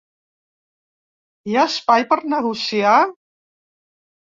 [1.51, 2.97] Hi ha espai per negociar?